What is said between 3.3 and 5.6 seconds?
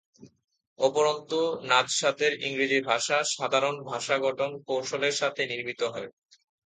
সাধারণ ভাষা-গঠন কৌশলের সাথে